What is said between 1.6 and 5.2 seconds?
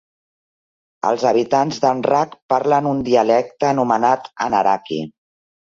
d'Anrak parlen un dialecte anomenat Anaraki.